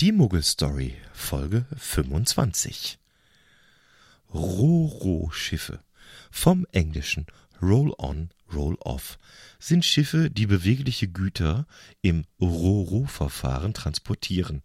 Die 0.00 0.12
Muggelstory, 0.12 0.94
Folge 1.12 1.66
25. 1.76 3.00
Roro-Schiffe. 4.32 5.80
Vom 6.30 6.68
Englischen 6.70 7.26
Roll-on, 7.60 8.30
Roll-off 8.54 9.18
sind 9.58 9.84
Schiffe, 9.84 10.30
die 10.30 10.46
bewegliche 10.46 11.08
Güter 11.08 11.66
im 12.00 12.26
Roro-Verfahren 12.40 13.74
transportieren. 13.74 14.62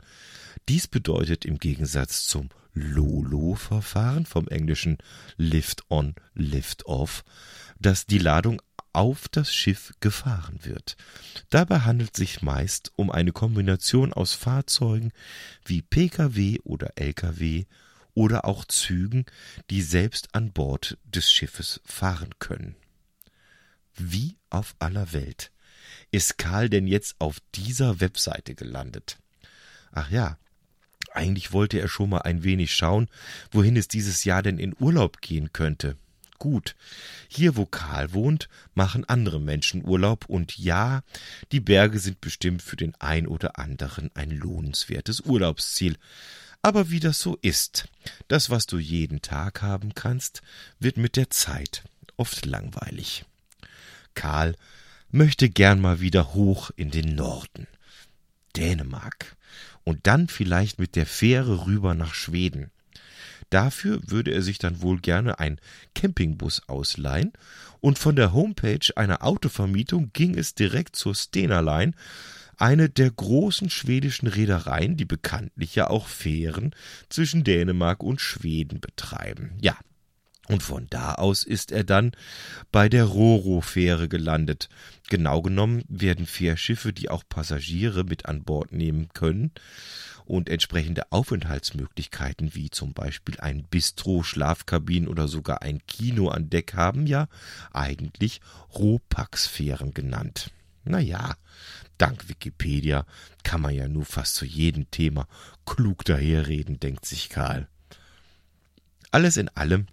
Dies 0.70 0.88
bedeutet 0.88 1.46
im 1.46 1.58
Gegensatz 1.58 2.28
zum 2.28 2.50
Lolo-Verfahren 2.76 4.28
vom 4.28 4.48
Englischen 4.50 5.00
Lift-on, 5.38 6.14
Lift-off, 6.36 7.26
dass 7.80 8.06
die 8.06 8.20
Ladung 8.20 8.62
auf 8.94 9.28
das 9.28 9.54
Schiff 9.54 9.94
gefahren 10.00 10.60
wird. 10.64 10.96
Dabei 11.50 11.80
handelt 11.80 12.12
es 12.14 12.18
sich 12.18 12.42
meist 12.42 12.92
um 12.96 13.12
eine 13.12 13.32
Kombination 13.32 14.14
aus 14.14 14.34
Fahrzeugen 14.34 15.12
wie 15.66 15.82
Pkw 15.82 16.60
oder 16.64 16.94
Lkw 16.96 17.66
oder 18.14 18.46
auch 18.46 18.66
Zügen, 18.66 19.26
die 19.70 19.82
selbst 19.82 20.30
an 20.34 20.52
Bord 20.54 20.98
des 21.04 21.32
Schiffes 21.32 21.82
fahren 21.84 22.30
können. 22.40 22.76
Wie 23.96 24.38
auf 24.50 24.76
aller 24.80 25.12
Welt 25.14 25.52
ist 26.12 26.38
Karl 26.38 26.70
denn 26.70 26.88
jetzt 26.88 27.16
auf 27.20 27.40
dieser 27.56 28.00
Webseite 28.00 28.54
gelandet? 28.54 29.18
Ach 29.92 30.10
ja, 30.12 30.38
eigentlich 31.12 31.52
wollte 31.52 31.80
er 31.80 31.88
schon 31.88 32.10
mal 32.10 32.22
ein 32.22 32.44
wenig 32.44 32.74
schauen, 32.74 33.08
wohin 33.52 33.76
es 33.76 33.88
dieses 33.88 34.24
Jahr 34.24 34.42
denn 34.44 34.60
in 34.60 34.76
Urlaub 34.80 35.22
gehen 35.22 35.52
könnte 35.54 35.98
gut. 36.44 36.76
Hier, 37.30 37.56
wo 37.56 37.66
Karl 37.66 38.12
wohnt, 38.12 38.50
machen 38.76 39.06
andere 39.08 39.40
Menschen 39.40 39.88
Urlaub 39.88 40.26
und 40.28 40.58
ja, 40.58 41.02
die 41.54 41.62
Berge 41.62 42.00
sind 42.00 42.20
bestimmt 42.20 42.62
für 42.62 42.76
den 42.76 42.94
ein 42.96 43.28
oder 43.28 43.58
anderen 43.58 44.12
ein 44.14 44.30
lohnenswertes 44.30 45.22
Urlaubsziel. 45.22 45.96
Aber 46.62 46.90
wie 46.90 47.00
das 47.00 47.22
so 47.22 47.38
ist, 47.42 47.88
das, 48.28 48.50
was 48.50 48.66
du 48.66 48.78
jeden 48.78 49.22
Tag 49.22 49.62
haben 49.62 49.96
kannst, 49.96 50.42
wird 50.82 50.98
mit 50.98 51.16
der 51.16 51.30
Zeit 51.30 51.84
oft 52.18 52.46
langweilig. 52.46 53.24
Karl 54.14 54.58
möchte 55.12 55.50
gern 55.50 55.80
mal 55.80 56.02
wieder 56.02 56.34
hoch 56.34 56.72
in 56.76 56.92
den 56.92 57.16
Norden. 57.16 57.68
Dänemark. 58.58 59.38
Und 59.86 60.08
dann 60.08 60.28
vielleicht 60.28 60.78
mit 60.78 60.98
der 60.98 61.06
Fähre 61.06 61.68
rüber 61.68 61.94
nach 61.94 62.14
Schweden. 62.14 62.70
Dafür 63.54 64.02
würde 64.08 64.32
er 64.32 64.42
sich 64.42 64.58
dann 64.58 64.82
wohl 64.82 65.00
gerne 65.00 65.38
ein 65.38 65.60
Campingbus 65.94 66.68
ausleihen 66.68 67.34
und 67.82 68.00
von 68.00 68.16
der 68.16 68.34
Homepage 68.34 68.90
einer 68.96 69.22
Autovermietung 69.22 70.10
ging 70.12 70.36
es 70.36 70.56
direkt 70.56 70.96
zur 70.96 71.14
Stena 71.14 71.60
Line, 71.60 71.94
eine 72.58 72.90
der 72.90 73.12
großen 73.12 73.70
schwedischen 73.70 74.26
Reedereien, 74.26 74.98
die 74.98 75.06
bekanntlich 75.06 75.76
ja 75.76 75.92
auch 75.92 76.08
Fähren 76.08 76.76
zwischen 77.10 77.44
Dänemark 77.44 78.02
und 78.02 78.22
Schweden 78.22 78.80
betreiben. 78.80 79.52
Ja, 79.62 79.78
und 80.50 80.62
von 80.62 80.88
da 80.90 81.16
aus 81.16 81.44
ist 81.44 81.72
er 81.72 81.84
dann 81.84 82.12
bei 82.72 82.90
der 82.90 83.06
Roro-Fähre 83.06 84.10
gelandet. 84.10 84.70
Genau 85.10 85.42
genommen 85.42 85.84
werden 85.88 86.26
Fährschiffe, 86.26 86.92
die 86.92 87.10
auch 87.10 87.24
Passagiere 87.28 88.04
mit 88.04 88.26
an 88.26 88.44
Bord 88.44 88.74
nehmen 88.74 89.10
können 89.14 89.52
und 90.26 90.50
entsprechende 90.50 91.12
Aufenthaltsmöglichkeiten 91.12 92.56
wie 92.56 92.70
zum 92.70 92.94
Beispiel 92.94 93.40
ein 93.40 93.64
Bistro, 93.64 94.24
Schlafkabinen 94.24 95.08
oder 95.08 95.28
sogar 95.28 95.62
ein 95.62 95.86
Kino 95.88 96.30
an 96.30 96.50
Deck 96.50 96.74
haben 96.74 97.08
ja 97.08 97.28
eigentlich 97.72 98.42
Ropax-Fähren 98.74 99.94
genannt. 99.94 100.52
Naja, 100.86 101.36
dank 101.98 102.28
Wikipedia 102.28 103.06
kann 103.44 103.62
man 103.62 103.74
ja 103.74 103.88
nur 103.88 104.06
fast 104.06 104.36
zu 104.36 104.46
jedem 104.46 104.92
Thema 104.92 105.28
klug 105.66 106.04
daherreden, 106.04 106.80
denkt 106.80 107.06
sich 107.06 107.30
Karl. 107.30 107.68
Alles 109.12 109.38
in 109.38 109.50
allem 109.50 109.88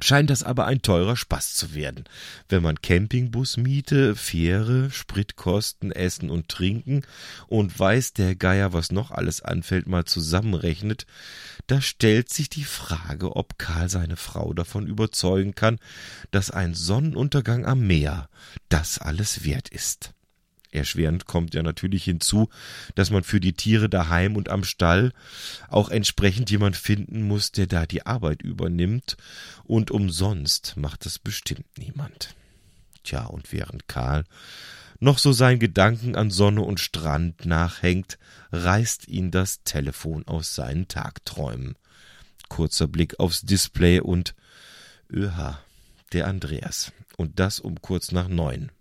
scheint 0.00 0.30
das 0.30 0.42
aber 0.42 0.66
ein 0.66 0.82
teurer 0.82 1.16
Spaß 1.16 1.54
zu 1.54 1.74
werden. 1.74 2.04
Wenn 2.48 2.62
man 2.62 2.82
Campingbus 2.82 3.56
miete, 3.56 4.16
Fähre, 4.16 4.90
Spritkosten, 4.90 5.92
Essen 5.92 6.30
und 6.30 6.48
Trinken 6.48 7.02
und 7.46 7.78
weiß 7.78 8.12
der 8.12 8.34
Geier, 8.34 8.72
was 8.72 8.92
noch 8.92 9.10
alles 9.10 9.40
anfällt, 9.42 9.86
mal 9.86 10.04
zusammenrechnet, 10.04 11.06
da 11.66 11.80
stellt 11.80 12.30
sich 12.30 12.48
die 12.48 12.64
Frage, 12.64 13.36
ob 13.36 13.58
Karl 13.58 13.88
seine 13.88 14.16
Frau 14.16 14.52
davon 14.52 14.86
überzeugen 14.86 15.54
kann, 15.54 15.78
dass 16.30 16.50
ein 16.50 16.74
Sonnenuntergang 16.74 17.64
am 17.64 17.86
Meer 17.86 18.28
das 18.68 18.98
alles 18.98 19.44
wert 19.44 19.68
ist. 19.68 20.12
Erschwerend 20.74 21.26
kommt 21.26 21.54
ja 21.54 21.62
natürlich 21.62 22.04
hinzu, 22.04 22.48
dass 22.94 23.10
man 23.10 23.22
für 23.22 23.40
die 23.40 23.52
Tiere 23.52 23.88
daheim 23.88 24.36
und 24.36 24.48
am 24.48 24.64
Stall 24.64 25.12
auch 25.68 25.88
entsprechend 25.88 26.50
jemand 26.50 26.76
finden 26.76 27.22
muss, 27.22 27.52
der 27.52 27.66
da 27.66 27.86
die 27.86 28.06
Arbeit 28.06 28.42
übernimmt, 28.42 29.16
und 29.64 29.90
umsonst 29.90 30.76
macht 30.76 31.06
es 31.06 31.18
bestimmt 31.18 31.66
niemand. 31.78 32.34
Tja, 33.04 33.24
und 33.24 33.52
während 33.52 33.86
Karl 33.88 34.24
noch 35.00 35.18
so 35.18 35.32
seinen 35.32 35.58
Gedanken 35.58 36.16
an 36.16 36.30
Sonne 36.30 36.62
und 36.62 36.80
Strand 36.80 37.44
nachhängt, 37.44 38.18
reißt 38.52 39.08
ihn 39.08 39.30
das 39.30 39.62
Telefon 39.62 40.26
aus 40.26 40.54
seinen 40.54 40.88
Tagträumen. 40.88 41.76
Kurzer 42.48 42.88
Blick 42.88 43.20
aufs 43.20 43.42
Display 43.42 44.00
und 44.00 44.34
öha, 45.12 45.60
der 46.12 46.26
Andreas. 46.26 46.92
Und 47.16 47.38
das 47.38 47.60
um 47.60 47.80
kurz 47.80 48.12
nach 48.12 48.28
neun. 48.28 48.72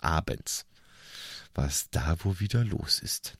Abends 0.00 0.66
was 1.54 1.90
da 1.90 2.16
wohl 2.24 2.40
wieder 2.40 2.64
los 2.64 3.00
ist. 3.00 3.38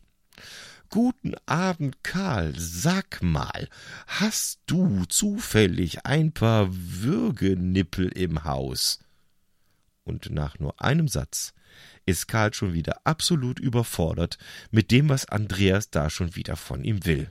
Guten 0.89 1.35
Abend, 1.47 2.05
Karl. 2.05 2.53
Sag 2.57 3.23
mal, 3.23 3.69
hast 4.07 4.61
du 4.67 5.07
zufällig 5.07 6.05
ein 6.05 6.33
paar 6.33 6.69
Würgenippel 6.71 8.09
im 8.09 8.45
Haus? 8.45 8.99
Und 10.05 10.31
nach 10.31 10.59
nur 10.59 10.83
einem 10.83 11.09
Satz 11.09 11.55
ist 12.05 12.29
Karl 12.29 12.53
schon 12.53 12.75
wieder 12.75 13.07
absolut 13.07 13.59
überfordert 13.59 14.37
mit 14.71 14.91
dem, 14.91 15.09
was 15.09 15.27
Andreas 15.27 15.91
da 15.91 16.11
schon 16.11 16.35
wieder 16.37 16.57
von 16.57 16.85
ihm 16.85 17.07
will. 17.07 17.31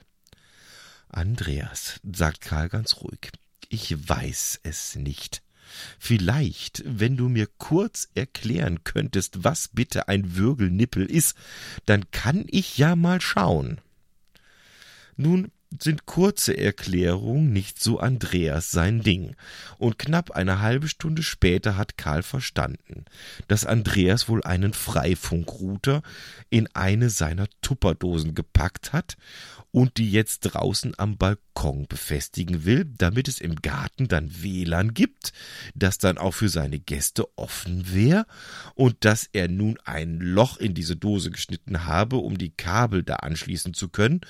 Andreas, 1.08 2.00
sagt 2.02 2.40
Karl 2.40 2.68
ganz 2.68 2.96
ruhig, 2.96 3.30
ich 3.68 4.08
weiß 4.08 4.60
es 4.62 4.96
nicht. 4.96 5.42
Vielleicht, 5.98 6.82
wenn 6.86 7.16
du 7.16 7.28
mir 7.28 7.46
kurz 7.58 8.08
erklären 8.14 8.84
könntest, 8.84 9.44
was 9.44 9.68
bitte 9.68 10.08
ein 10.08 10.36
Würgelnippel 10.36 11.06
ist, 11.06 11.36
dann 11.86 12.10
kann 12.10 12.44
ich 12.48 12.78
ja 12.78 12.96
mal 12.96 13.20
schauen. 13.20 13.80
Nun 15.16 15.50
sind 15.80 16.06
kurze 16.06 16.56
Erklärungen 16.56 17.52
nicht 17.52 17.80
so 17.82 17.98
Andreas 17.98 18.70
sein 18.70 19.02
Ding. 19.02 19.36
Und 19.78 19.98
knapp 19.98 20.32
eine 20.32 20.60
halbe 20.60 20.88
Stunde 20.88 21.22
später 21.22 21.76
hat 21.76 21.96
Karl 21.96 22.22
verstanden, 22.22 23.04
dass 23.48 23.64
Andreas 23.64 24.28
wohl 24.28 24.42
einen 24.42 24.72
Freifunkrouter 24.72 26.02
in 26.50 26.68
eine 26.74 27.10
seiner 27.10 27.46
Tupperdosen 27.62 28.34
gepackt 28.34 28.92
hat 28.92 29.16
und 29.72 29.96
die 29.96 30.10
jetzt 30.10 30.40
draußen 30.40 30.92
am 30.98 31.16
Balkon 31.16 31.86
befestigen 31.88 32.64
will, 32.64 32.84
damit 32.84 33.26
es 33.26 33.40
im 33.40 33.56
Garten 33.56 34.06
dann 34.06 34.42
WLAN 34.42 34.92
gibt, 34.92 35.32
das 35.74 35.98
dann 35.98 36.18
auch 36.18 36.32
für 36.32 36.50
seine 36.50 36.78
Gäste 36.78 37.26
offen 37.36 37.92
wäre 37.92 38.26
und 38.74 39.04
dass 39.04 39.28
er 39.32 39.48
nun 39.48 39.78
ein 39.84 40.20
Loch 40.20 40.58
in 40.58 40.74
diese 40.74 40.96
Dose 40.96 41.30
geschnitten 41.30 41.86
habe, 41.86 42.16
um 42.16 42.36
die 42.36 42.50
Kabel 42.50 43.02
da 43.02 43.16
anschließen 43.16 43.72
zu 43.72 43.88
können 43.88 44.20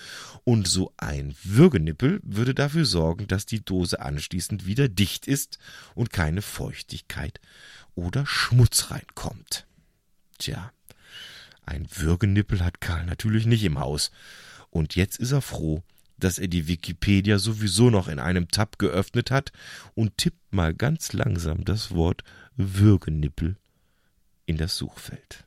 und 0.45 0.69
so 0.69 0.93
ein 1.33 1.37
Würgenippel 1.45 2.21
würde 2.25 2.55
dafür 2.55 2.85
sorgen, 2.85 3.27
dass 3.27 3.47
die 3.47 3.65
Dose 3.65 4.01
anschließend 4.01 4.67
wieder 4.67 4.89
dicht 4.89 5.27
ist 5.27 5.59
und 5.95 6.13
keine 6.13 6.43
Feuchtigkeit 6.43 7.41
oder 7.95 8.27
Schmutz 8.27 8.91
reinkommt. 8.91 9.67
Tja, 10.39 10.73
ein 11.65 11.87
Würgenippel 11.91 12.63
hat 12.63 12.81
Karl 12.81 13.07
natürlich 13.07 13.47
nicht 13.47 13.65
im 13.65 13.79
Haus 13.79 14.11
und 14.71 14.95
jetzt 14.95 15.19
ist 15.19 15.33
er 15.33 15.41
froh, 15.41 15.83
dass 16.19 16.39
er 16.39 16.49
die 16.49 16.69
Wikipedia 16.69 17.39
sowieso 17.39 17.89
noch 17.89 18.09
in 18.09 18.19
einem 18.19 18.49
Tab 18.49 18.79
geöffnet 18.79 19.31
hat 19.31 19.53
und 19.95 20.19
tippt 20.19 20.53
mal 20.53 20.75
ganz 20.75 21.13
langsam 21.13 21.65
das 21.65 21.93
Wort 21.93 22.25
Würgenippel 22.57 23.57
in 24.45 24.59
das 24.59 24.77
Suchfeld. 24.77 25.47